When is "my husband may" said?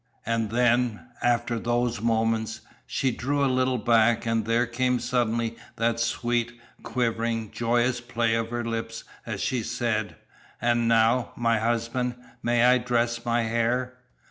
11.35-12.65